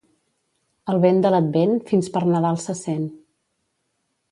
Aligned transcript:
El 0.93 1.01
vent 1.03 1.19
de 1.25 1.31
l'Advent 1.35 1.75
fins 1.91 2.11
per 2.17 2.23
Nadal 2.33 2.59
se 2.65 2.77
sent. 2.83 3.07